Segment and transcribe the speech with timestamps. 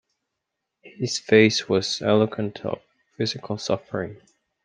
[0.81, 2.81] His face was eloquent of
[3.17, 4.19] physical suffering.